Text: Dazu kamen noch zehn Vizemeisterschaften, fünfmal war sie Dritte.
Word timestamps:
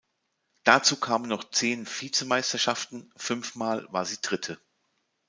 Dazu 0.63 0.99
kamen 0.99 1.29
noch 1.29 1.43
zehn 1.51 1.85
Vizemeisterschaften, 1.85 3.13
fünfmal 3.17 3.85
war 3.93 4.03
sie 4.03 4.17
Dritte. 4.19 4.57